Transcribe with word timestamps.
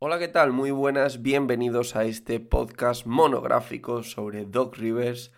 Hola, 0.00 0.20
¿qué 0.20 0.28
tal? 0.28 0.52
Muy 0.52 0.70
buenas, 0.70 1.22
bienvenidos 1.22 1.96
a 1.96 2.04
este 2.04 2.38
podcast 2.38 3.04
monográfico 3.04 4.04
sobre 4.04 4.44
Doc 4.44 4.76
Rivers. 4.76 5.32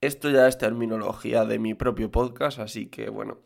Esto 0.00 0.30
ya 0.30 0.46
es 0.46 0.56
terminología 0.56 1.44
de 1.44 1.58
mi 1.58 1.74
propio 1.74 2.08
podcast, 2.08 2.60
así 2.60 2.86
que 2.86 3.10
bueno, 3.10 3.38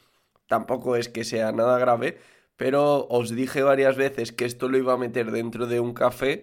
tampoco 0.48 0.96
es 0.96 1.08
que 1.08 1.24
sea 1.24 1.52
nada 1.52 1.78
grave, 1.78 2.18
pero 2.58 3.06
os 3.08 3.34
dije 3.34 3.62
varias 3.62 3.96
veces 3.96 4.30
que 4.30 4.44
esto 4.44 4.68
lo 4.68 4.76
iba 4.76 4.92
a 4.92 4.98
meter 4.98 5.30
dentro 5.30 5.66
de 5.66 5.80
un 5.80 5.94
café. 5.94 6.42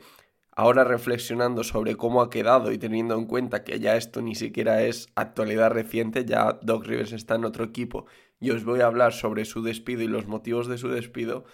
Ahora 0.49 0.83
reflexionando 0.83 1.63
sobre 1.63 1.95
cómo 1.95 2.23
ha 2.23 2.31
quedado 2.31 2.71
y 2.71 2.79
teniendo 2.79 3.13
en 3.13 3.27
cuenta 3.27 3.63
que 3.63 3.79
ya 3.79 3.95
esto 3.95 4.23
ni 4.23 4.33
siquiera 4.33 4.81
es 4.81 5.09
actualidad 5.13 5.69
reciente, 5.69 6.25
ya 6.25 6.57
Doc 6.63 6.83
Rivers 6.87 7.11
está 7.11 7.35
en 7.35 7.45
otro 7.45 7.63
equipo 7.63 8.07
y 8.39 8.49
os 8.49 8.65
voy 8.65 8.81
a 8.81 8.87
hablar 8.87 9.13
sobre 9.13 9.45
su 9.45 9.61
despido 9.61 10.01
y 10.01 10.07
los 10.07 10.25
motivos 10.25 10.67
de 10.67 10.79
su 10.79 10.89
despido, 10.89 11.45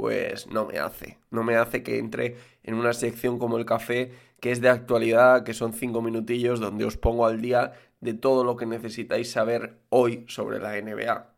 pues 0.00 0.46
no 0.46 0.66
me 0.66 0.78
hace. 0.78 1.18
No 1.30 1.44
me 1.44 1.56
hace 1.56 1.82
que 1.82 1.98
entre 1.98 2.36
en 2.62 2.74
una 2.74 2.92
sección 2.92 3.38
como 3.38 3.58
el 3.58 3.66
café, 3.66 4.12
que 4.40 4.50
es 4.50 4.60
de 4.60 4.68
actualidad, 4.68 5.44
que 5.44 5.54
son 5.54 5.72
cinco 5.72 6.02
minutillos 6.02 6.60
donde 6.60 6.84
os 6.84 6.96
pongo 6.96 7.26
al 7.26 7.40
día 7.40 7.72
de 8.00 8.14
todo 8.14 8.44
lo 8.44 8.56
que 8.56 8.66
necesitáis 8.66 9.30
saber 9.30 9.78
hoy 9.90 10.24
sobre 10.28 10.58
la 10.58 10.80
NBA. 10.80 11.34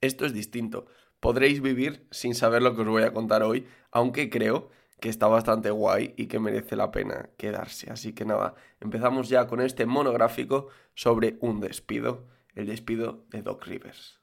Esto 0.00 0.26
es 0.26 0.34
distinto 0.34 0.86
podréis 1.24 1.62
vivir 1.62 2.06
sin 2.10 2.34
saber 2.34 2.60
lo 2.60 2.76
que 2.76 2.82
os 2.82 2.88
voy 2.88 3.02
a 3.02 3.14
contar 3.14 3.42
hoy, 3.42 3.66
aunque 3.90 4.28
creo 4.28 4.68
que 5.00 5.08
está 5.08 5.26
bastante 5.26 5.70
guay 5.70 6.12
y 6.18 6.26
que 6.26 6.38
merece 6.38 6.76
la 6.76 6.90
pena 6.90 7.30
quedarse. 7.38 7.90
Así 7.90 8.12
que 8.12 8.26
nada, 8.26 8.56
empezamos 8.78 9.30
ya 9.30 9.46
con 9.46 9.62
este 9.62 9.86
monográfico 9.86 10.68
sobre 10.94 11.38
un 11.40 11.60
despido, 11.60 12.28
el 12.54 12.66
despido 12.66 13.24
de 13.30 13.40
Doc 13.40 13.64
Rivers. 13.64 14.20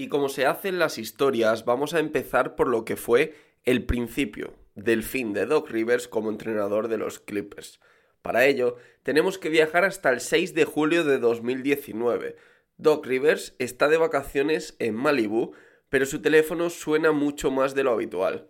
Y 0.00 0.08
como 0.08 0.28
se 0.28 0.46
hacen 0.46 0.78
las 0.78 0.96
historias, 0.96 1.64
vamos 1.64 1.92
a 1.92 1.98
empezar 1.98 2.54
por 2.54 2.68
lo 2.68 2.84
que 2.84 2.96
fue 2.96 3.34
el 3.64 3.84
principio 3.84 4.54
del 4.76 5.02
fin 5.02 5.32
de 5.32 5.44
Doc 5.44 5.68
Rivers 5.70 6.06
como 6.06 6.30
entrenador 6.30 6.86
de 6.86 6.98
los 6.98 7.18
Clippers. 7.18 7.80
Para 8.22 8.46
ello, 8.46 8.76
tenemos 9.02 9.38
que 9.38 9.48
viajar 9.48 9.84
hasta 9.84 10.10
el 10.10 10.20
6 10.20 10.54
de 10.54 10.64
julio 10.64 11.02
de 11.02 11.18
2019. 11.18 12.36
Doc 12.76 13.04
Rivers 13.04 13.56
está 13.58 13.88
de 13.88 13.96
vacaciones 13.96 14.76
en 14.78 14.94
Malibu, 14.94 15.52
pero 15.88 16.06
su 16.06 16.20
teléfono 16.20 16.70
suena 16.70 17.12
mucho 17.12 17.50
más 17.50 17.74
de 17.74 17.84
lo 17.84 17.92
habitual. 17.92 18.48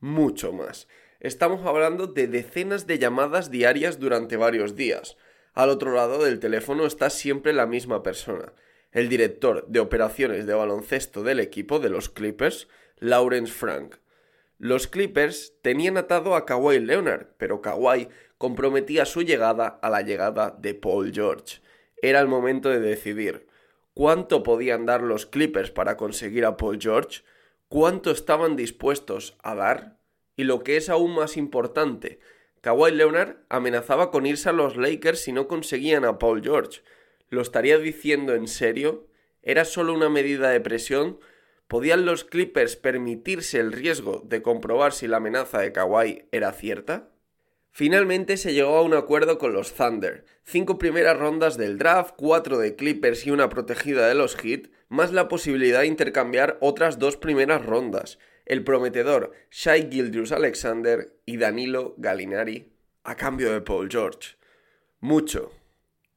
Mucho 0.00 0.52
más. 0.52 0.88
Estamos 1.20 1.66
hablando 1.66 2.06
de 2.06 2.26
decenas 2.26 2.86
de 2.86 2.98
llamadas 2.98 3.50
diarias 3.50 3.98
durante 3.98 4.36
varios 4.36 4.74
días. 4.74 5.16
Al 5.52 5.68
otro 5.68 5.92
lado 5.92 6.24
del 6.24 6.40
teléfono 6.40 6.86
está 6.86 7.10
siempre 7.10 7.52
la 7.52 7.66
misma 7.66 8.02
persona, 8.02 8.52
el 8.92 9.08
director 9.08 9.66
de 9.68 9.80
operaciones 9.80 10.46
de 10.46 10.54
baloncesto 10.54 11.22
del 11.22 11.40
equipo 11.40 11.78
de 11.78 11.90
los 11.90 12.08
Clippers, 12.08 12.68
Lawrence 12.98 13.52
Frank. 13.52 13.96
Los 14.58 14.86
Clippers 14.86 15.54
tenían 15.62 15.96
atado 15.96 16.34
a 16.34 16.46
Kawhi 16.46 16.78
Leonard, 16.78 17.28
pero 17.36 17.60
Kawhi 17.60 18.08
comprometía 18.38 19.04
su 19.04 19.22
llegada 19.22 19.68
a 19.68 19.90
la 19.90 20.02
llegada 20.02 20.56
de 20.58 20.74
Paul 20.74 21.12
George. 21.12 21.60
Era 22.00 22.20
el 22.20 22.28
momento 22.28 22.70
de 22.70 22.80
decidir 22.80 23.46
cuánto 24.00 24.42
podían 24.42 24.86
dar 24.86 25.02
los 25.02 25.26
Clippers 25.26 25.70
para 25.70 25.98
conseguir 25.98 26.46
a 26.46 26.56
Paul 26.56 26.78
George, 26.80 27.20
cuánto 27.68 28.10
estaban 28.10 28.56
dispuestos 28.56 29.36
a 29.42 29.54
dar 29.54 29.98
y 30.36 30.44
lo 30.44 30.64
que 30.64 30.78
es 30.78 30.88
aún 30.88 31.14
más 31.14 31.36
importante, 31.36 32.18
Kawhi 32.62 32.92
Leonard 32.92 33.36
amenazaba 33.50 34.10
con 34.10 34.24
irse 34.24 34.48
a 34.48 34.52
los 34.52 34.78
Lakers 34.78 35.20
si 35.20 35.32
no 35.32 35.48
conseguían 35.48 36.06
a 36.06 36.18
Paul 36.18 36.40
George. 36.42 36.80
¿Lo 37.28 37.42
estaría 37.42 37.76
diciendo 37.76 38.34
en 38.34 38.48
serio? 38.48 39.06
¿Era 39.42 39.66
solo 39.66 39.92
una 39.92 40.08
medida 40.08 40.48
de 40.48 40.62
presión? 40.62 41.20
¿Podían 41.68 42.06
los 42.06 42.24
Clippers 42.24 42.76
permitirse 42.76 43.60
el 43.60 43.70
riesgo 43.70 44.22
de 44.24 44.40
comprobar 44.40 44.94
si 44.94 45.08
la 45.08 45.18
amenaza 45.18 45.58
de 45.58 45.72
Kawhi 45.72 46.24
era 46.32 46.52
cierta? 46.52 47.10
Finalmente 47.70 48.36
se 48.36 48.52
llegó 48.52 48.76
a 48.76 48.82
un 48.82 48.94
acuerdo 48.94 49.38
con 49.38 49.52
los 49.52 49.74
Thunder. 49.74 50.24
Cinco 50.44 50.78
primeras 50.78 51.16
rondas 51.18 51.56
del 51.56 51.78
draft, 51.78 52.14
cuatro 52.16 52.58
de 52.58 52.74
Clippers 52.76 53.26
y 53.26 53.30
una 53.30 53.48
protegida 53.48 54.08
de 54.08 54.14
los 54.14 54.36
Heat, 54.36 54.70
más 54.88 55.12
la 55.12 55.28
posibilidad 55.28 55.80
de 55.80 55.86
intercambiar 55.86 56.58
otras 56.60 56.98
dos 56.98 57.16
primeras 57.16 57.64
rondas. 57.64 58.18
El 58.44 58.64
prometedor 58.64 59.32
Shai 59.50 59.88
Gildrus 59.90 60.32
Alexander 60.32 61.14
y 61.24 61.36
Danilo 61.36 61.94
Gallinari 61.98 62.70
a 63.04 63.14
cambio 63.16 63.52
de 63.52 63.60
Paul 63.60 63.88
George. 63.90 64.36
Mucho. 65.00 65.52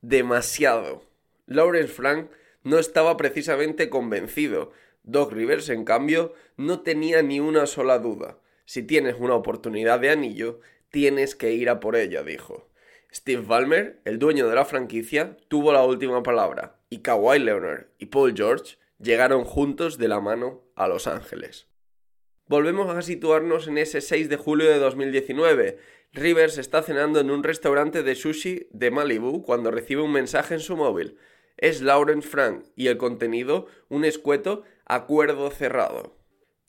Demasiado. 0.02 1.04
Lawrence 1.46 1.94
Frank 1.94 2.30
no 2.64 2.78
estaba 2.78 3.16
precisamente 3.18 3.90
convencido. 3.90 4.72
Doc 5.04 5.32
Rivers, 5.32 5.70
en 5.70 5.86
cambio, 5.86 6.34
no 6.58 6.82
tenía 6.82 7.22
ni 7.22 7.40
una 7.40 7.66
sola 7.66 8.00
duda. 8.00 8.38
Si 8.66 8.84
tienes 8.84 9.16
una 9.20 9.36
oportunidad 9.36 10.00
de 10.00 10.10
anillo, 10.10 10.60
tienes 10.94 11.36
que 11.36 11.54
ir 11.54 11.72
a 11.72 11.80
por 11.80 11.96
ella, 11.96 12.22
dijo. 12.22 12.70
Steve 13.12 13.42
Ballmer, 13.42 14.00
el 14.06 14.20
dueño 14.20 14.48
de 14.48 14.54
la 14.54 14.64
franquicia, 14.64 15.36
tuvo 15.48 15.74
la 15.74 15.84
última 15.84 16.22
palabra, 16.22 16.80
y 16.92 17.00
Kawhi 17.00 17.40
Leonard 17.40 17.88
y 17.98 18.06
Paul 18.06 18.36
George 18.38 18.78
llegaron 19.00 19.44
juntos 19.44 19.98
de 19.98 20.08
la 20.08 20.20
mano 20.20 20.62
a 20.76 20.88
Los 20.88 21.08
Ángeles. 21.08 21.68
Volvemos 22.46 22.96
a 22.96 23.02
situarnos 23.02 23.68
en 23.68 23.80
ese 23.80 24.02
6 24.02 24.30
de 24.30 24.38
julio 24.38 24.70
de 24.70 24.78
2019. 24.78 25.80
Rivers 26.12 26.60
está 26.60 26.84
cenando 26.84 27.20
en 27.20 27.32
un 27.32 27.44
restaurante 27.44 28.04
de 28.04 28.14
sushi 28.14 28.68
de 28.70 28.92
Malibu 28.92 29.42
cuando 29.42 29.72
recibe 29.72 30.04
un 30.04 30.12
mensaje 30.12 30.54
en 30.54 30.60
su 30.60 30.78
móvil. 30.78 31.18
Es 31.58 31.82
Lauren 31.82 32.22
Frank 32.22 32.66
y 32.76 32.86
el 32.86 32.98
contenido 32.98 33.66
un 33.90 34.06
escueto 34.06 34.62
acuerdo 34.86 35.50
cerrado. 35.50 36.23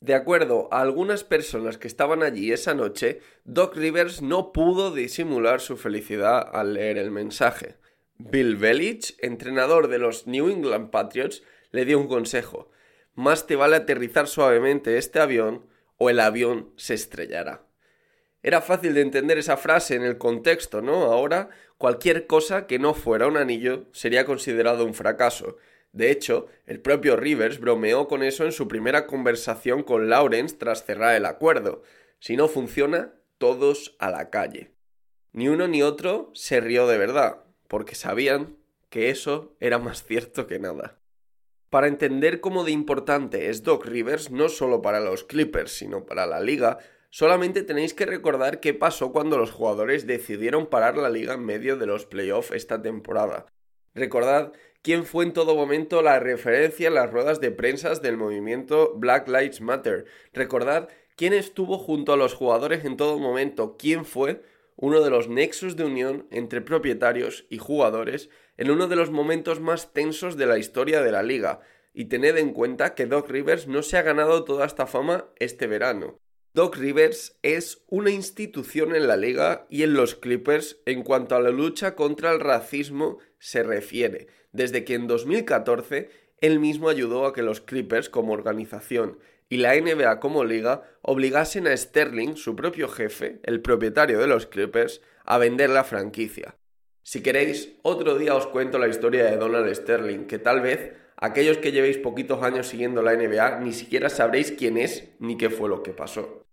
De 0.05 0.13
acuerdo 0.13 0.69
a 0.71 0.81
algunas 0.81 1.23
personas 1.23 1.79
que 1.79 1.87
estaban 1.87 2.21
allí 2.21 2.51
esa 2.51 2.75
noche, 2.75 3.21
Doc 3.43 3.75
Rivers 3.75 4.21
no 4.21 4.51
pudo 4.51 4.93
disimular 4.93 5.61
su 5.61 5.77
felicidad 5.77 6.47
al 6.53 6.75
leer 6.75 6.99
el 6.99 7.09
mensaje. 7.09 7.77
Bill 8.19 8.55
Belichick, 8.55 9.17
entrenador 9.23 9.87
de 9.87 9.97
los 9.97 10.27
New 10.27 10.51
England 10.51 10.91
Patriots, 10.91 11.41
le 11.71 11.85
dio 11.85 11.97
un 11.97 12.07
consejo. 12.07 12.69
Más 13.15 13.47
te 13.47 13.55
vale 13.55 13.77
aterrizar 13.77 14.27
suavemente 14.27 14.99
este 14.99 15.19
avión 15.19 15.65
o 15.97 16.11
el 16.11 16.19
avión 16.19 16.71
se 16.75 16.93
estrellará. 16.93 17.65
Era 18.43 18.61
fácil 18.61 18.93
de 18.93 19.01
entender 19.01 19.39
esa 19.39 19.57
frase 19.57 19.95
en 19.95 20.03
el 20.03 20.19
contexto, 20.19 20.83
¿no? 20.83 21.05
Ahora 21.05 21.49
cualquier 21.79 22.27
cosa 22.27 22.67
que 22.67 22.77
no 22.77 22.93
fuera 22.93 23.25
un 23.25 23.37
anillo 23.37 23.87
sería 23.91 24.23
considerado 24.23 24.85
un 24.85 24.93
fracaso. 24.93 25.57
De 25.95 26.11
hecho, 26.11 26.47
el 26.65 26.81
propio 26.81 27.15
Rivers 27.15 27.61
bromeó 27.61 28.09
con 28.09 28.21
eso 28.21 28.43
en 28.43 28.51
su 28.51 28.67
primera 28.67 29.07
conversación 29.07 29.81
con 29.81 30.09
Lawrence 30.09 30.57
tras 30.57 30.83
cerrar 30.83 31.15
el 31.15 31.25
acuerdo. 31.25 31.83
Si 32.19 32.35
no 32.35 32.49
funciona, 32.49 33.13
todos 33.37 33.95
a 33.97 34.11
la 34.11 34.29
calle. 34.29 34.73
Ni 35.31 35.47
uno 35.47 35.69
ni 35.69 35.83
otro 35.83 36.31
se 36.33 36.59
rió 36.59 36.85
de 36.85 36.97
verdad, 36.97 37.45
porque 37.69 37.95
sabían 37.95 38.57
que 38.89 39.09
eso 39.09 39.55
era 39.61 39.79
más 39.79 40.03
cierto 40.03 40.47
que 40.47 40.59
nada. 40.59 40.99
Para 41.69 41.87
entender 41.87 42.41
cómo 42.41 42.65
de 42.65 42.71
importante 42.71 43.49
es 43.49 43.63
Doc 43.63 43.85
Rivers 43.85 44.31
no 44.31 44.49
solo 44.49 44.81
para 44.81 44.99
los 44.99 45.23
Clippers, 45.23 45.71
sino 45.71 46.05
para 46.05 46.25
la 46.25 46.41
liga, 46.41 46.79
Solamente 47.15 47.63
tenéis 47.63 47.93
que 47.93 48.05
recordar 48.05 48.59
qué 48.59 48.73
pasó 48.73 49.13
cuando 49.13 49.37
los 49.37 49.49
jugadores 49.49 50.05
decidieron 50.05 50.67
parar 50.67 50.97
la 50.97 51.09
liga 51.09 51.35
en 51.35 51.45
medio 51.45 51.77
de 51.77 51.85
los 51.85 52.05
playoffs 52.05 52.51
esta 52.51 52.81
temporada. 52.81 53.45
Recordad 53.95 54.51
quién 54.81 55.05
fue 55.05 55.23
en 55.23 55.31
todo 55.31 55.55
momento 55.55 56.01
la 56.01 56.19
referencia 56.19 56.89
en 56.89 56.95
las 56.95 57.11
ruedas 57.11 57.39
de 57.39 57.51
prensa 57.51 57.95
del 57.95 58.17
movimiento 58.17 58.93
Black 58.95 59.29
Lives 59.29 59.61
Matter. 59.61 60.05
Recordad 60.33 60.89
quién 61.15 61.31
estuvo 61.33 61.77
junto 61.77 62.11
a 62.11 62.17
los 62.17 62.33
jugadores 62.33 62.83
en 62.83 62.97
todo 62.97 63.17
momento, 63.17 63.77
quién 63.79 64.03
fue 64.03 64.43
uno 64.75 65.01
de 65.01 65.09
los 65.09 65.29
nexos 65.29 65.77
de 65.77 65.85
unión 65.85 66.27
entre 66.29 66.59
propietarios 66.59 67.45
y 67.49 67.57
jugadores 67.57 68.29
en 68.57 68.69
uno 68.69 68.87
de 68.87 68.97
los 68.97 69.11
momentos 69.11 69.61
más 69.61 69.93
tensos 69.93 70.35
de 70.35 70.45
la 70.45 70.57
historia 70.57 71.01
de 71.01 71.13
la 71.13 71.23
liga. 71.23 71.61
Y 71.93 72.05
tened 72.05 72.35
en 72.35 72.51
cuenta 72.51 72.93
que 72.93 73.05
Doc 73.05 73.29
Rivers 73.29 73.67
no 73.67 73.81
se 73.81 73.97
ha 73.97 74.01
ganado 74.01 74.43
toda 74.43 74.65
esta 74.65 74.87
fama 74.87 75.29
este 75.37 75.67
verano. 75.67 76.19
Doc 76.53 76.77
Rivers 76.77 77.37
es 77.41 77.83
una 77.87 78.11
institución 78.11 78.95
en 78.95 79.07
la 79.07 79.17
liga 79.17 79.65
y 79.69 79.83
en 79.83 79.93
los 79.93 80.15
Clippers 80.15 80.81
en 80.85 81.03
cuanto 81.03 81.35
a 81.35 81.41
la 81.41 81.49
lucha 81.49 81.95
contra 81.95 82.31
el 82.31 82.39
racismo 82.39 83.17
se 83.45 83.61
refiere, 83.61 84.25
desde 84.53 84.83
que 84.83 84.95
en 84.95 85.05
2014 85.05 86.09
él 86.41 86.59
mismo 86.59 86.89
ayudó 86.89 87.27
a 87.27 87.33
que 87.33 87.43
los 87.43 87.61
Clippers 87.61 88.09
como 88.09 88.33
organización 88.33 89.19
y 89.49 89.57
la 89.57 89.79
NBA 89.79 90.19
como 90.19 90.43
liga 90.43 90.81
obligasen 91.03 91.67
a 91.67 91.77
Sterling, 91.77 92.37
su 92.37 92.55
propio 92.55 92.87
jefe, 92.87 93.39
el 93.43 93.61
propietario 93.61 94.17
de 94.17 94.25
los 94.25 94.47
Clippers, 94.47 95.01
a 95.25 95.37
vender 95.37 95.69
la 95.69 95.83
franquicia. 95.83 96.55
Si 97.03 97.21
queréis, 97.21 97.75
otro 97.83 98.17
día 98.17 98.33
os 98.33 98.47
cuento 98.47 98.79
la 98.79 98.87
historia 98.87 99.25
de 99.25 99.37
Donald 99.37 99.71
Sterling, 99.71 100.25
que 100.25 100.39
tal 100.39 100.61
vez 100.61 100.93
aquellos 101.15 101.59
que 101.59 101.71
llevéis 101.71 101.99
poquitos 101.99 102.41
años 102.41 102.67
siguiendo 102.67 103.03
la 103.03 103.15
NBA 103.15 103.59
ni 103.59 103.73
siquiera 103.73 104.09
sabréis 104.09 104.53
quién 104.53 104.79
es 104.79 105.09
ni 105.19 105.37
qué 105.37 105.51
fue 105.51 105.69
lo 105.69 105.83
que 105.83 105.91
pasó. 105.91 106.47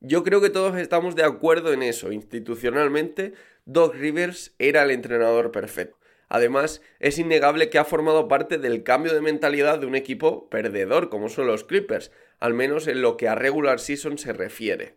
Yo 0.00 0.24
creo 0.24 0.42
que 0.42 0.50
todos 0.50 0.76
estamos 0.76 1.16
de 1.16 1.24
acuerdo 1.24 1.72
en 1.72 1.82
eso. 1.82 2.12
Institucionalmente, 2.12 3.32
Doc 3.64 3.94
Rivers 3.94 4.54
era 4.58 4.82
el 4.82 4.90
entrenador 4.90 5.52
perfecto. 5.52 6.01
Además, 6.34 6.80
es 6.98 7.18
innegable 7.18 7.68
que 7.68 7.76
ha 7.76 7.84
formado 7.84 8.26
parte 8.26 8.56
del 8.56 8.84
cambio 8.84 9.12
de 9.12 9.20
mentalidad 9.20 9.78
de 9.78 9.84
un 9.84 9.94
equipo 9.94 10.48
perdedor 10.48 11.10
como 11.10 11.28
son 11.28 11.46
los 11.46 11.62
Clippers, 11.62 12.10
al 12.38 12.54
menos 12.54 12.86
en 12.86 13.02
lo 13.02 13.18
que 13.18 13.28
a 13.28 13.34
regular 13.34 13.78
season 13.80 14.16
se 14.16 14.32
refiere. 14.32 14.94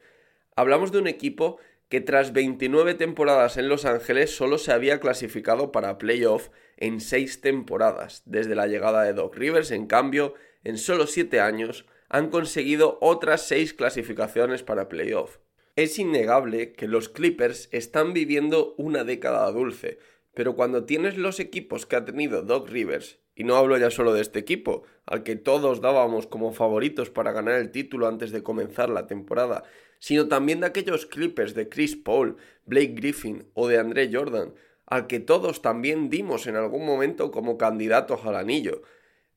Hablamos 0.56 0.94
de 0.94 1.00
un 1.00 1.08
equipo 1.08 1.58
que 1.90 2.00
tras 2.00 2.32
29 2.32 2.94
temporadas 2.94 3.58
en 3.58 3.68
Los 3.68 3.84
Ángeles 3.84 4.34
solo 4.34 4.58
se 4.58 4.72
había 4.72 5.02
clasificado 5.02 5.74
para 5.74 5.98
playoff 5.98 6.52
en 6.78 7.02
6 7.02 7.42
temporadas. 7.42 8.22
Desde 8.24 8.56
la 8.56 8.68
llegada 8.68 9.04
de 9.04 9.12
Doc 9.12 9.36
Rivers, 9.36 9.72
en 9.72 9.88
cambio, 9.88 10.36
en 10.64 10.78
solo 10.78 11.06
7 11.06 11.42
años, 11.42 11.86
han 12.08 12.30
conseguido 12.30 12.98
otras 13.02 13.46
6 13.46 13.74
clasificaciones 13.74 14.64
para 14.64 14.88
playoff. 14.88 15.40
Es 15.76 16.00
innegable 16.00 16.72
que 16.72 16.88
los 16.88 17.10
Clippers 17.10 17.68
están 17.74 18.14
viviendo 18.14 18.74
una 18.78 19.04
década 19.04 19.52
dulce, 19.52 20.00
pero 20.36 20.56
cuando 20.56 20.84
tienes 20.84 21.18
los 21.18 21.40
equipos 21.40 21.86
que 21.86 21.96
ha 21.96 22.06
tenido 22.06 22.44
Doc 22.44 22.70
Rivers, 22.70 23.20
y 23.36 23.44
no 23.44 23.56
hablo 23.56 23.78
ya 23.78 23.90
solo 23.90 24.14
de 24.14 24.22
este 24.22 24.40
equipo, 24.40 24.84
al 25.06 25.24
que 25.24 25.36
todos 25.36 25.82
dábamos 25.82 26.28
como 26.28 26.54
favoritos 26.54 27.10
para 27.10 27.32
ganar 27.32 27.56
el 27.60 27.72
título 27.72 28.08
antes 28.08 28.32
de 28.32 28.44
comenzar 28.44 28.90
la 28.90 29.08
temporada, 29.08 29.64
sino 30.00 30.28
también 30.28 30.60
de 30.60 30.68
aquellos 30.68 31.06
Clippers 31.06 31.54
de 31.54 31.70
Chris 31.70 31.96
Paul, 31.96 32.38
Blake 32.66 32.94
Griffin 32.96 33.48
o 33.54 33.68
de 33.68 33.80
André 33.80 34.10
Jordan, 34.12 34.54
al 34.86 35.08
que 35.08 35.20
todos 35.20 35.62
también 35.62 36.10
dimos 36.10 36.48
en 36.48 36.56
algún 36.56 36.86
momento 36.86 37.32
como 37.32 37.58
candidatos 37.58 38.26
al 38.26 38.36
anillo. 38.36 38.84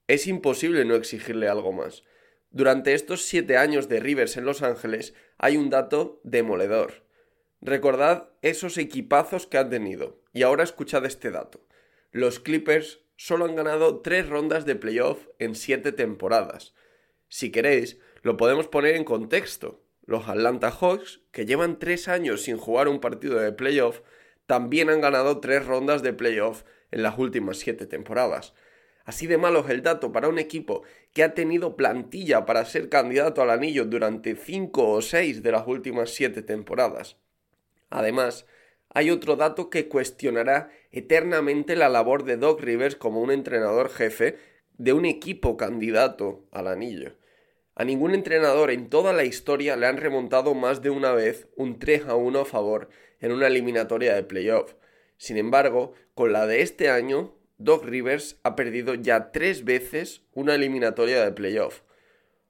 Es 0.06 0.26
imposible 0.26 0.84
no 0.84 0.94
exigirle 0.94 1.48
algo 1.48 1.72
más. 1.72 2.04
Durante 2.50 2.94
estos 2.94 3.22
siete 3.22 3.56
años 3.56 3.88
de 3.88 4.00
Rivers 4.00 4.36
en 4.36 4.44
Los 4.44 4.62
Ángeles 4.62 5.14
hay 5.38 5.56
un 5.56 5.70
dato 5.70 6.20
demoledor. 6.24 7.04
Recordad 7.60 8.27
esos 8.42 8.78
equipazos 8.78 9.46
que 9.46 9.58
han 9.58 9.70
tenido. 9.70 10.20
Y 10.32 10.42
ahora 10.42 10.64
escuchad 10.64 11.04
este 11.04 11.30
dato. 11.30 11.60
Los 12.12 12.40
Clippers 12.40 13.00
solo 13.16 13.44
han 13.44 13.56
ganado 13.56 14.00
tres 14.00 14.28
rondas 14.28 14.64
de 14.64 14.76
playoff 14.76 15.26
en 15.38 15.54
siete 15.54 15.92
temporadas. 15.92 16.74
Si 17.28 17.50
queréis, 17.50 17.98
lo 18.22 18.36
podemos 18.36 18.68
poner 18.68 18.96
en 18.96 19.04
contexto. 19.04 19.82
Los 20.06 20.28
Atlanta 20.28 20.70
Hawks, 20.70 21.20
que 21.32 21.44
llevan 21.44 21.78
tres 21.78 22.08
años 22.08 22.42
sin 22.42 22.56
jugar 22.56 22.88
un 22.88 23.00
partido 23.00 23.38
de 23.38 23.52
playoff, 23.52 24.00
también 24.46 24.88
han 24.88 25.02
ganado 25.02 25.40
tres 25.40 25.66
rondas 25.66 26.02
de 26.02 26.14
playoff 26.14 26.62
en 26.90 27.02
las 27.02 27.18
últimas 27.18 27.58
siete 27.58 27.86
temporadas. 27.86 28.54
Así 29.04 29.26
de 29.26 29.38
malo 29.38 29.60
es 29.60 29.70
el 29.70 29.82
dato 29.82 30.12
para 30.12 30.28
un 30.28 30.38
equipo 30.38 30.82
que 31.12 31.22
ha 31.22 31.34
tenido 31.34 31.76
plantilla 31.76 32.46
para 32.46 32.64
ser 32.64 32.88
candidato 32.88 33.42
al 33.42 33.50
anillo 33.50 33.84
durante 33.84 34.36
cinco 34.36 34.88
o 34.88 35.02
seis 35.02 35.42
de 35.42 35.52
las 35.52 35.66
últimas 35.66 36.10
siete 36.10 36.42
temporadas. 36.42 37.16
Además, 37.90 38.46
hay 38.90 39.10
otro 39.10 39.36
dato 39.36 39.70
que 39.70 39.88
cuestionará 39.88 40.70
eternamente 40.90 41.76
la 41.76 41.88
labor 41.88 42.24
de 42.24 42.36
Doc 42.36 42.60
Rivers 42.60 42.96
como 42.96 43.20
un 43.20 43.30
entrenador 43.30 43.90
jefe 43.90 44.38
de 44.78 44.92
un 44.92 45.04
equipo 45.04 45.56
candidato 45.56 46.46
al 46.52 46.68
anillo. 46.68 47.14
A 47.74 47.84
ningún 47.84 48.14
entrenador 48.14 48.70
en 48.70 48.88
toda 48.88 49.12
la 49.12 49.24
historia 49.24 49.76
le 49.76 49.86
han 49.86 49.98
remontado 49.98 50.54
más 50.54 50.82
de 50.82 50.90
una 50.90 51.12
vez 51.12 51.48
un 51.56 51.78
3 51.78 52.06
a 52.06 52.16
1 52.16 52.40
a 52.40 52.44
favor 52.44 52.88
en 53.20 53.32
una 53.32 53.46
eliminatoria 53.46 54.14
de 54.14 54.24
playoff. 54.24 54.74
Sin 55.16 55.36
embargo, 55.36 55.92
con 56.14 56.32
la 56.32 56.46
de 56.46 56.62
este 56.62 56.90
año, 56.90 57.36
Doc 57.58 57.84
Rivers 57.84 58.38
ha 58.42 58.56
perdido 58.56 58.94
ya 58.94 59.30
tres 59.32 59.64
veces 59.64 60.22
una 60.32 60.54
eliminatoria 60.54 61.24
de 61.24 61.32
playoff. 61.32 61.82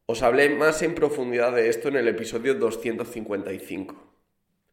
Os 0.07 0.23
hablé 0.23 0.49
más 0.51 0.83
en 0.83 0.95
profundidad 0.95 1.53
de 1.53 1.69
esto 1.69 1.89
en 1.89 1.97
el 1.97 2.09
episodio 2.09 2.55
255. 2.55 4.08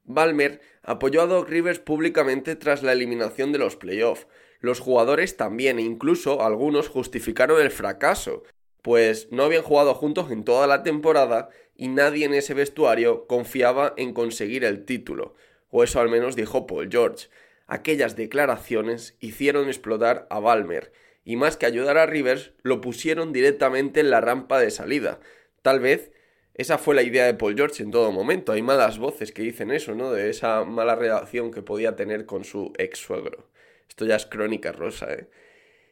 Balmer 0.06 0.62
apoyó 0.84 1.22
a 1.22 1.28
Doc 1.28 1.50
Rivers 1.50 1.80
públicamente 1.80 2.56
tras 2.56 2.84
la 2.84 2.94
eliminación 2.94 3.52
de 3.52 3.60
los 3.60 3.76
playoffs. 3.76 4.28
Los 4.60 4.80
jugadores 4.80 5.38
también, 5.38 5.80
e 5.80 5.84
incluso 5.84 6.42
algunos 6.42 6.88
justificaron 6.88 7.62
el 7.62 7.72
fracaso, 7.72 8.44
pues 8.82 9.28
no 9.32 9.44
habían 9.44 9.64
jugado 9.64 9.94
juntos 9.94 10.32
en 10.32 10.44
toda 10.44 10.68
la 10.68 10.84
temporada 10.84 11.50
y 11.76 11.88
nadie 11.88 12.26
en 12.26 12.34
ese 12.34 12.54
vestuario 12.54 13.28
confiaba 13.28 13.94
en 13.98 14.14
conseguir 14.14 14.64
el 14.64 14.86
título, 14.86 15.36
o 15.70 15.84
eso 15.84 16.00
al 16.00 16.10
menos 16.10 16.36
dijo 16.36 16.66
Paul 16.68 16.90
George 16.90 17.28
aquellas 17.68 18.16
declaraciones 18.16 19.16
hicieron 19.20 19.68
explotar 19.68 20.28
a 20.30 20.40
Balmer, 20.40 20.92
y 21.24 21.36
más 21.36 21.58
que 21.58 21.66
ayudar 21.66 21.98
a 21.98 22.06
Rivers, 22.06 22.52
lo 22.62 22.82
pusieron 22.82 23.34
directamente 23.34 24.00
en 24.00 24.12
la 24.12 24.22
rampa 24.22 24.60
de 24.60 24.70
salida. 24.70 25.20
Tal 25.64 25.80
vez 25.80 26.12
esa 26.56 26.78
fue 26.78 26.96
la 26.96 27.04
idea 27.04 27.26
de 27.26 27.34
Paul 27.34 27.56
George 27.56 27.84
en 27.84 27.92
todo 27.92 28.14
momento. 28.14 28.54
Hay 28.54 28.62
malas 28.62 28.98
voces 28.98 29.34
que 29.34 29.42
dicen 29.42 29.72
eso, 29.72 29.94
¿no? 29.94 30.12
De 30.12 30.30
esa 30.30 30.64
mala 30.64 30.96
relación 30.96 31.52
que 31.52 31.62
podía 31.62 31.98
tener 31.98 32.26
con 32.26 32.46
su 32.46 32.72
ex 32.78 32.98
suegro. 32.98 33.50
Esto 33.90 34.06
ya 34.06 34.16
es 34.16 34.26
crónica 34.26 34.72
rosa, 34.72 35.14
¿eh? 35.14 35.30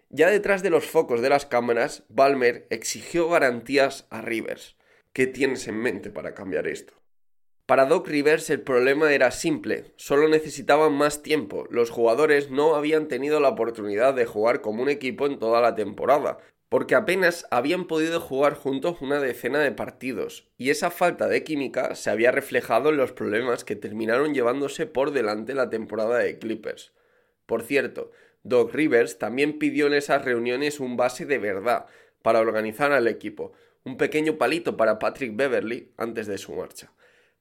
Ya 0.09 0.29
detrás 0.29 0.63
de 0.63 0.69
los 0.69 0.85
focos 0.85 1.21
de 1.21 1.29
las 1.29 1.45
cámaras, 1.45 2.03
Balmer 2.07 2.67
exigió 2.69 3.29
garantías 3.29 4.07
a 4.09 4.21
Rivers. 4.21 4.77
¿Qué 5.11 5.27
tienes 5.27 5.67
en 5.67 5.77
mente 5.77 6.11
para 6.11 6.33
cambiar 6.33 6.67
esto? 6.67 6.93
Para 7.65 7.85
Doc 7.85 8.07
Rivers 8.07 8.49
el 8.49 8.61
problema 8.61 9.13
era 9.13 9.31
simple, 9.31 9.93
solo 9.95 10.27
necesitaban 10.27 10.93
más 10.93 11.23
tiempo, 11.23 11.65
los 11.69 11.89
jugadores 11.89 12.51
no 12.51 12.75
habían 12.75 13.07
tenido 13.07 13.39
la 13.39 13.49
oportunidad 13.49 14.13
de 14.13 14.25
jugar 14.25 14.59
como 14.59 14.83
un 14.83 14.89
equipo 14.89 15.27
en 15.27 15.39
toda 15.39 15.61
la 15.61 15.73
temporada, 15.73 16.39
porque 16.73 16.95
apenas 16.95 17.45
habían 17.51 17.85
podido 17.85 18.19
jugar 18.19 18.55
juntos 18.55 18.97
una 18.99 19.19
decena 19.19 19.59
de 19.59 19.71
partidos, 19.71 20.49
y 20.57 20.71
esa 20.71 20.89
falta 20.89 21.27
de 21.27 21.43
química 21.43 21.93
se 21.93 22.09
había 22.09 22.31
reflejado 22.31 22.89
en 22.89 22.97
los 22.97 23.11
problemas 23.11 23.63
que 23.63 23.75
terminaron 23.75 24.33
llevándose 24.33 24.87
por 24.87 25.11
delante 25.11 25.53
la 25.53 25.69
temporada 25.69 26.17
de 26.17 26.39
Clippers. 26.39 26.91
Por 27.45 27.61
cierto, 27.61 28.09
Doc 28.41 28.73
Rivers 28.73 29.19
también 29.19 29.59
pidió 29.59 29.85
en 29.85 29.93
esas 29.93 30.25
reuniones 30.25 30.79
un 30.79 30.97
base 30.97 31.27
de 31.27 31.37
verdad 31.37 31.85
para 32.23 32.39
organizar 32.39 32.91
al 32.91 33.07
equipo, 33.07 33.53
un 33.83 33.95
pequeño 33.95 34.39
palito 34.39 34.75
para 34.75 34.97
Patrick 34.97 35.35
Beverly 35.35 35.91
antes 35.95 36.25
de 36.25 36.39
su 36.39 36.53
marcha. 36.53 36.91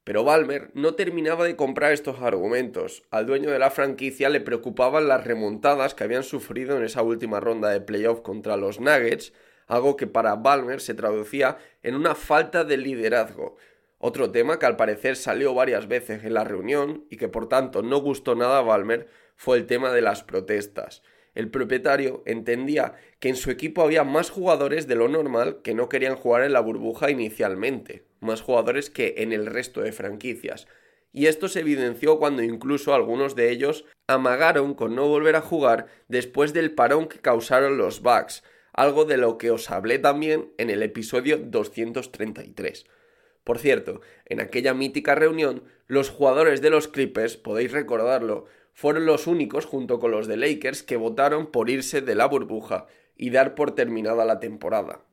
Pero 0.05 0.25
Balmer 0.25 0.71
no 0.75 0.95
terminaba 0.95 1.45
de 1.45 1.57
comprar 1.57 1.93
estos 1.93 2.21
argumentos. 2.21 3.05
Al 3.11 3.27
dueño 3.27 3.51
de 3.51 3.59
la 3.59 3.71
franquicia 3.71 4.29
le 4.29 4.41
preocupaban 4.41 5.09
las 5.09 5.25
remontadas 5.25 5.95
que 5.95 6.05
habían 6.05 6.25
sufrido 6.25 6.77
en 6.77 6.85
esa 6.85 7.03
última 7.03 7.41
ronda 7.41 7.71
de 7.71 7.81
playoff 7.81 8.21
contra 8.21 8.57
los 8.57 8.81
Nuggets, 8.81 9.33
algo 9.67 9.97
que 9.97 10.07
para 10.07 10.35
Balmer 10.35 10.81
se 10.81 10.95
traducía 10.95 11.59
en 11.83 11.95
una 11.95 12.15
falta 12.15 12.65
de 12.65 12.77
liderazgo. 12.77 13.57
Otro 13.99 14.33
tema 14.33 14.59
que 14.59 14.67
al 14.67 14.77
parecer 14.77 15.17
salió 15.17 15.55
varias 15.55 15.87
veces 15.87 16.25
en 16.25 16.35
la 16.35 16.43
reunión 16.43 17.05
y 17.09 17.17
que 17.17 17.29
por 17.29 17.49
tanto 17.49 17.83
no 17.83 18.01
gustó 18.01 18.35
nada 18.35 18.59
a 18.59 18.63
Balmer 18.63 19.09
fue 19.37 19.57
el 19.57 19.67
tema 19.67 19.93
de 19.93 20.03
las 20.03 20.25
protestas 20.25 21.03
el 21.35 21.51
propietario 21.51 22.23
entendía 22.27 22.95
que 23.19 23.29
en 23.29 23.37
su 23.37 23.51
equipo 23.51 23.83
había 23.83 24.05
más 24.05 24.31
jugadores 24.31 24.87
de 24.87 24.97
lo 24.97 25.09
normal 25.09 25.61
que 25.63 25.75
no 25.75 25.89
querían 25.89 26.17
jugar 26.17 26.43
en 26.43 26.53
la 26.53 26.61
burbuja 26.61 27.11
inicialmente, 27.11 28.05
más 28.23 28.41
jugadores 28.41 28.91
que 28.91 29.15
en 29.19 29.33
el 29.33 29.47
resto 29.47 29.83
de 29.83 29.93
franquicias. 29.93 30.67
Y 31.13 31.27
esto 31.27 31.49
se 31.49 31.61
evidenció 31.61 32.19
cuando 32.19 32.43
incluso 32.43 32.95
algunos 32.95 33.35
de 33.35 33.51
ellos 33.51 33.85
amagaron 34.07 34.75
con 34.75 34.95
no 34.95 35.07
volver 35.09 35.37
a 35.37 35.43
jugar 35.43 35.87
después 36.09 36.53
del 36.53 36.75
parón 36.75 37.07
que 37.07 37.19
causaron 37.19 37.77
los 37.77 38.01
Bucks, 38.01 38.43
algo 38.73 39.05
de 39.05 39.19
lo 39.19 39.37
que 39.37 39.51
os 39.51 39.71
hablé 39.71 39.99
también 39.99 40.53
en 40.57 40.71
el 40.71 40.83
episodio 40.83 41.37
233. 41.37 42.87
Por 43.45 43.59
cierto, 43.59 44.01
en 44.25 44.41
aquella 44.41 44.73
mítica 44.73 45.15
reunión, 45.15 45.65
los 45.87 46.09
jugadores 46.09 46.63
de 46.63 46.71
los 46.71 46.89
Clippers, 46.89 47.37
podéis 47.37 47.73
recordarlo, 47.73 48.47
fueron 48.73 49.05
los 49.05 49.27
únicos, 49.27 49.67
junto 49.67 49.99
con 49.99 50.11
los 50.11 50.27
de 50.27 50.37
Lakers, 50.37 50.83
que 50.83 50.97
votaron 50.97 51.51
por 51.51 51.69
irse 51.69 52.01
de 52.01 52.15
la 52.15 52.27
burbuja 52.27 52.87
y 53.17 53.31
dar 53.31 53.55
por 53.55 53.75
terminada 53.75 54.25
la 54.25 54.41
temporada. 54.41 55.05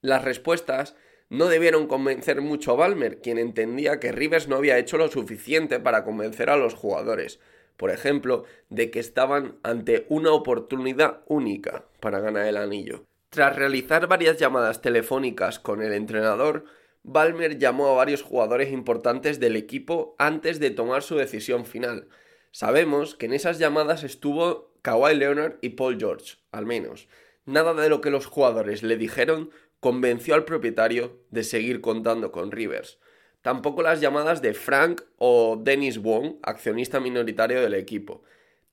Las 0.00 0.24
respuestas 0.24 0.96
no 1.28 1.46
debieron 1.46 1.86
convencer 1.86 2.40
mucho 2.40 2.72
a 2.72 2.76
Balmer, 2.76 3.20
quien 3.20 3.38
entendía 3.38 3.98
que 4.00 4.12
Rivers 4.12 4.48
no 4.48 4.56
había 4.56 4.78
hecho 4.78 4.98
lo 4.98 5.08
suficiente 5.08 5.80
para 5.80 6.04
convencer 6.04 6.50
a 6.50 6.56
los 6.56 6.74
jugadores, 6.74 7.40
por 7.76 7.90
ejemplo, 7.90 8.44
de 8.68 8.90
que 8.90 9.00
estaban 9.00 9.58
ante 9.62 10.06
una 10.08 10.32
oportunidad 10.32 11.22
única 11.26 11.84
para 12.00 12.20
ganar 12.20 12.46
el 12.46 12.56
anillo. 12.56 13.04
Tras 13.30 13.56
realizar 13.56 14.06
varias 14.06 14.38
llamadas 14.38 14.80
telefónicas 14.80 15.58
con 15.58 15.82
el 15.82 15.92
entrenador, 15.92 16.66
Balmer 17.02 17.58
llamó 17.58 17.88
a 17.88 17.94
varios 17.94 18.22
jugadores 18.22 18.72
importantes 18.72 19.40
del 19.40 19.56
equipo 19.56 20.14
antes 20.18 20.60
de 20.60 20.70
tomar 20.70 21.02
su 21.02 21.16
decisión 21.16 21.66
final. 21.66 22.08
Sabemos 22.52 23.16
que 23.16 23.26
en 23.26 23.34
esas 23.34 23.58
llamadas 23.58 24.04
estuvo 24.04 24.72
Kawhi 24.82 25.16
Leonard 25.16 25.56
y 25.60 25.70
Paul 25.70 25.98
George, 25.98 26.36
al 26.52 26.64
menos. 26.64 27.08
Nada 27.44 27.74
de 27.74 27.88
lo 27.88 28.00
que 28.00 28.10
los 28.10 28.26
jugadores 28.26 28.82
le 28.82 28.96
dijeron 28.96 29.50
convenció 29.84 30.34
al 30.34 30.46
propietario 30.46 31.18
de 31.28 31.44
seguir 31.44 31.82
contando 31.82 32.32
con 32.32 32.52
Rivers. 32.52 32.98
Tampoco 33.42 33.82
las 33.82 34.00
llamadas 34.00 34.40
de 34.40 34.54
Frank 34.54 35.02
o 35.18 35.60
Dennis 35.62 35.98
Wong, 35.98 36.36
accionista 36.40 37.00
minoritario 37.00 37.60
del 37.60 37.74
equipo. 37.74 38.22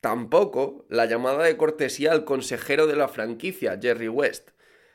Tampoco 0.00 0.86
la 0.88 1.04
llamada 1.04 1.44
de 1.44 1.58
cortesía 1.58 2.12
al 2.12 2.24
consejero 2.24 2.86
de 2.86 2.96
la 2.96 3.08
franquicia, 3.08 3.78
Jerry 3.78 4.08
West. 4.08 4.52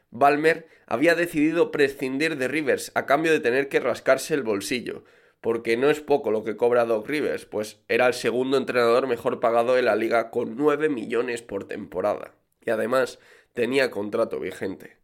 Balmer 0.09 0.67
había 0.87 1.13
decidido 1.13 1.69
prescindir 1.69 2.35
de 2.37 2.47
Rivers 2.47 2.91
a 2.95 3.05
cambio 3.05 3.31
de 3.31 3.39
tener 3.39 3.69
que 3.69 3.79
rascarse 3.79 4.33
el 4.33 4.41
bolsillo, 4.41 5.03
porque 5.39 5.77
no 5.77 5.91
es 5.91 6.01
poco 6.01 6.31
lo 6.31 6.43
que 6.43 6.57
cobra 6.57 6.85
Doc 6.85 7.07
Rivers, 7.07 7.45
pues 7.45 7.77
era 7.89 8.07
el 8.07 8.15
segundo 8.15 8.57
entrenador 8.57 9.05
mejor 9.05 9.39
pagado 9.39 9.75
de 9.75 9.83
la 9.83 9.95
liga 9.95 10.31
con 10.31 10.57
9 10.57 10.89
millones 10.89 11.43
por 11.43 11.65
temporada. 11.67 12.33
Y 12.65 12.71
además 12.71 13.19
tenía 13.53 13.91
contrato 13.91 14.39
vigente. 14.39 14.97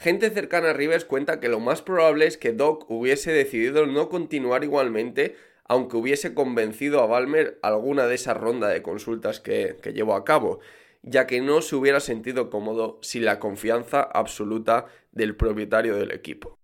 Gente 0.00 0.30
cercana 0.30 0.70
a 0.70 0.72
Rivers 0.72 1.04
cuenta 1.04 1.40
que 1.40 1.50
lo 1.50 1.60
más 1.60 1.82
probable 1.82 2.26
es 2.26 2.38
que 2.38 2.54
Doc 2.54 2.90
hubiese 2.90 3.32
decidido 3.32 3.84
no 3.84 4.08
continuar 4.08 4.64
igualmente, 4.64 5.36
aunque 5.68 5.98
hubiese 5.98 6.32
convencido 6.32 7.02
a 7.02 7.06
Balmer 7.06 7.58
alguna 7.60 8.06
de 8.06 8.14
esas 8.14 8.38
rondas 8.38 8.72
de 8.72 8.80
consultas 8.80 9.40
que, 9.40 9.76
que 9.82 9.92
llevó 9.92 10.14
a 10.14 10.24
cabo, 10.24 10.60
ya 11.02 11.26
que 11.26 11.42
no 11.42 11.60
se 11.60 11.76
hubiera 11.76 12.00
sentido 12.00 12.48
cómodo 12.48 12.98
sin 13.02 13.26
la 13.26 13.38
confianza 13.38 14.00
absoluta 14.00 14.86
del 15.12 15.36
propietario 15.36 15.96
del 15.96 16.12
equipo. 16.12 16.56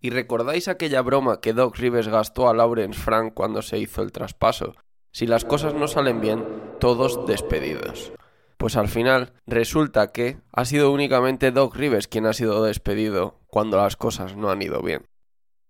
¿Y 0.00 0.10
recordáis 0.10 0.66
aquella 0.66 1.00
broma 1.02 1.40
que 1.40 1.52
Doc 1.52 1.76
Rivers 1.76 2.08
gastó 2.08 2.48
a 2.48 2.54
Lawrence 2.54 2.98
Frank 2.98 3.34
cuando 3.34 3.62
se 3.62 3.78
hizo 3.78 4.02
el 4.02 4.10
traspaso? 4.10 4.74
Si 5.12 5.28
las 5.28 5.44
cosas 5.44 5.74
no 5.74 5.86
salen 5.86 6.20
bien, 6.20 6.44
todos 6.80 7.24
despedidos. 7.24 8.12
Pues 8.58 8.76
al 8.76 8.88
final 8.88 9.32
resulta 9.46 10.10
que 10.10 10.38
ha 10.52 10.64
sido 10.64 10.90
únicamente 10.90 11.52
Doc 11.52 11.76
Rivers 11.76 12.08
quien 12.08 12.26
ha 12.26 12.32
sido 12.32 12.64
despedido 12.64 13.38
cuando 13.46 13.76
las 13.76 13.96
cosas 13.96 14.36
no 14.36 14.50
han 14.50 14.60
ido 14.60 14.82
bien. 14.82 15.06